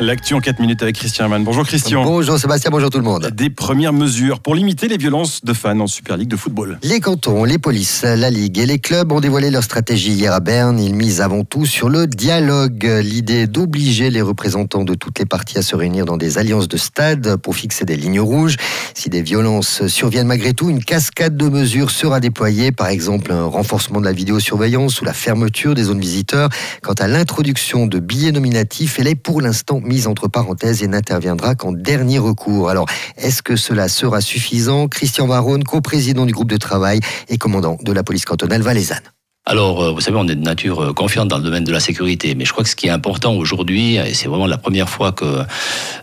[0.00, 1.44] L'actu en 4 minutes avec Christian Hermann.
[1.44, 2.02] Bonjour Christian.
[2.02, 3.30] Bonjour Sébastien, bonjour tout le monde.
[3.34, 6.78] Des premières mesures pour limiter les violences de fans en Super League de football.
[6.82, 10.40] Les cantons, les polices, la Ligue et les clubs ont dévoilé leur stratégie hier à
[10.40, 10.80] Berne.
[10.80, 12.82] Ils misent avant tout sur le dialogue.
[13.04, 16.78] L'idée d'obliger les représentants de toutes les parties à se réunir dans des alliances de
[16.78, 18.56] stade pour fixer des lignes rouges.
[18.94, 22.72] Si des violences surviennent malgré tout, une cascade de mesures sera déployée.
[22.72, 26.48] Par exemple, un renforcement de la vidéosurveillance ou la fermeture des zones visiteurs.
[26.80, 31.56] Quant à l'introduction de billets nominatifs, elle est pour l'instant mise entre parenthèses et n'interviendra
[31.56, 32.70] qu'en dernier recours.
[32.70, 32.86] Alors,
[33.16, 34.86] est-ce que cela sera suffisant?
[34.86, 39.02] Christian Varone, co-président du groupe de travail et commandant de la police cantonale valaisanne.
[39.46, 41.80] Alors, euh, vous savez, on est de nature euh, confiante dans le domaine de la
[41.80, 44.90] sécurité, mais je crois que ce qui est important aujourd'hui, et c'est vraiment la première
[44.90, 45.42] fois que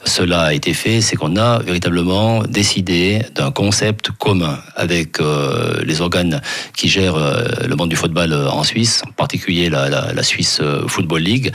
[0.05, 6.02] cela a été fait, c'est qu'on a véritablement décidé d'un concept commun avec euh, les
[6.02, 6.41] organes
[6.76, 7.18] qui gèrent
[7.66, 11.52] le monde du football en Suisse, en particulier la, Suisse Football League.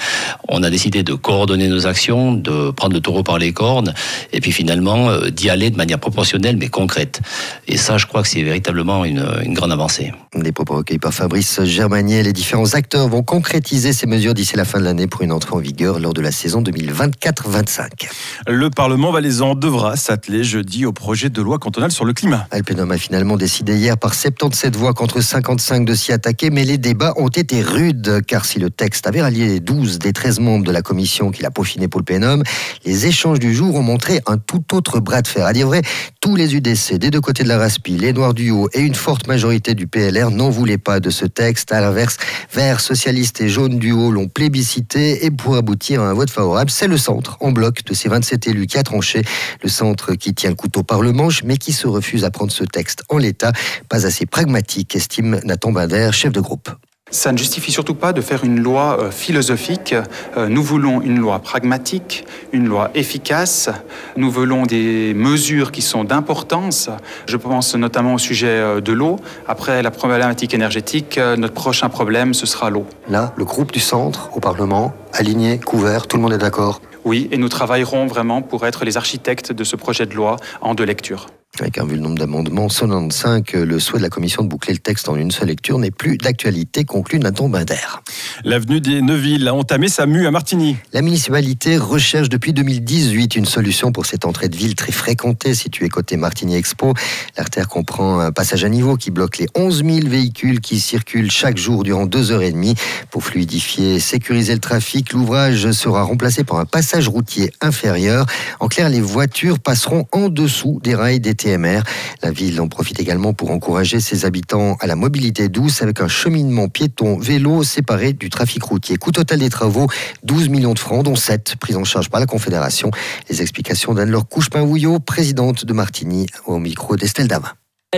[0.49, 3.93] On a décidé de coordonner nos actions, de prendre le taureau par les cornes,
[4.33, 7.21] et puis finalement d'y aller de manière proportionnelle mais concrète.
[7.67, 10.13] Et ça, je crois que c'est véritablement une, grande avancée.
[10.35, 12.23] Des propos recueillis par Fabrice Germanier.
[12.23, 15.53] Les différents acteurs vont concrétiser ces mesures d'ici la fin de l'année pour une entrée
[15.57, 18.09] en vigueur lors de la saison 2024-25.
[18.47, 22.47] Le Parlement valaisan devra s'atteler jeudi au projet de loi cantonale sur le climat.
[22.53, 26.79] Alpenum a finalement décidé hier par 77 voix contre 55 de s'y attaquer, mais les
[26.79, 30.65] débats ont été rudes, car si le texte avait rallié les 12 des 13 membres
[30.65, 32.45] de la commission qui l'a peaufiné pour le PNOM,
[32.85, 35.47] les échanges du jour ont montré un tout autre bras de fer.
[35.47, 35.83] À dire vrai,
[36.21, 38.95] tous les UDC des deux côtés de la Raspi, les Noirs du Haut et une
[38.95, 41.62] forte majorité du PLR n'en voulaient pas de ce texte.
[41.71, 42.17] À l'inverse,
[42.53, 46.71] Verts, socialistes et jaunes du haut l'ont plébiscité et pour aboutir à un vote favorable,
[46.71, 49.23] c'est le centre en bloc de ces 27 élus qui a tranché.
[49.63, 52.65] Le centre qui tient couteau par le manche mais qui se refuse à prendre ce
[52.65, 53.53] texte en l'état.
[53.89, 56.71] Pas assez pragmatique, estime Nathan Binder, chef de groupe.
[57.13, 59.95] Ça ne justifie surtout pas de faire une loi euh, philosophique.
[60.39, 63.69] Euh, nous voulons une loi pragmatique, une loi efficace.
[64.17, 66.89] Nous voulons des mesures qui sont d'importance.
[67.27, 69.17] Je pense notamment au sujet euh, de l'eau.
[69.47, 72.87] Après la problématique énergétique, notre prochain problème, ce sera l'eau.
[73.11, 77.29] Là, le groupe du centre au Parlement, aligné, couvert, tout le monde est d'accord Oui,
[77.31, 80.85] et nous travaillerons vraiment pour être les architectes de ce projet de loi en deux
[80.85, 81.27] lectures.
[81.61, 84.79] Avec un vu le nombre d'amendements, 95, le souhait de la commission de boucler le
[84.79, 88.01] texte en une seule lecture n'est plus d'actualité, conclut Nathan Binder.
[88.43, 90.79] L'avenue des Neuville a entamé sa mue à Martigny.
[90.95, 95.91] La municipalité recherche depuis 2018 une solution pour cette entrée de ville très fréquentée située
[95.91, 96.95] côté Martigny Expo.
[97.37, 101.59] L'artère comprend un passage à niveau qui bloque les 11 000 véhicules qui circulent chaque
[101.59, 102.77] jour durant deux heures et demie.
[103.11, 108.25] Pour fluidifier et sécuriser le trafic, l'ouvrage sera remplacé par un passage routier inférieur.
[108.59, 113.33] En clair, les voitures passeront en dessous des rails des La ville en profite également
[113.33, 118.63] pour encourager ses habitants à la mobilité douce avec un cheminement piéton-vélo séparé du trafic
[118.63, 118.97] routier.
[118.97, 119.89] Coût total des travaux,
[120.25, 122.91] 12 millions de francs, dont 7 pris en charge par la Confédération.
[123.29, 127.29] Les explications d'Anne-Laure Couchepin-Houillot, présidente de Martigny, au micro d'Estelle.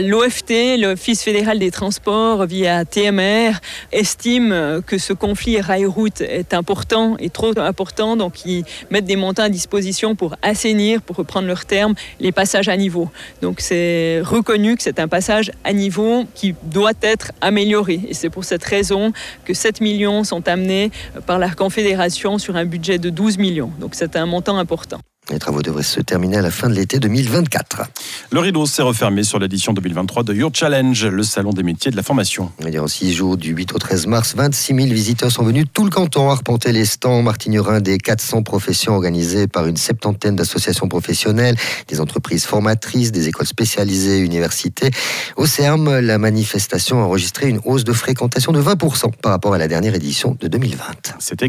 [0.01, 3.53] L'OFT, l'Office fédéral des transports via TMR,
[3.93, 9.45] estime que ce conflit rail-route est important et trop important, donc ils mettent des montants
[9.45, 13.09] à disposition pour assainir, pour reprendre leur terme, les passages à niveau.
[13.41, 18.01] Donc c'est reconnu que c'est un passage à niveau qui doit être amélioré.
[18.09, 19.13] Et c'est pour cette raison
[19.45, 20.91] que 7 millions sont amenés
[21.25, 23.71] par la Confédération sur un budget de 12 millions.
[23.79, 24.99] Donc c'est un montant important.
[25.31, 27.85] Les travaux devraient se terminer à la fin de l'été 2024.
[28.31, 31.97] Le rideau s'est refermé sur l'édition 2023 de Your Challenge, le salon des métiers de
[31.97, 32.53] la formation.
[32.63, 35.91] en six jours, du 8 au 13 mars, 26 000 visiteurs sont venus tout le
[35.91, 41.57] canton arpenter les stands martignerins des 400 professions organisées par une septantaine d'associations professionnelles,
[41.89, 44.91] des entreprises formatrices, des écoles spécialisées, universités.
[45.37, 49.59] Au CERM, la manifestation a enregistré une hausse de fréquentation de 20% par rapport à
[49.59, 51.15] la dernière édition de 2020.
[51.19, 51.49] C'était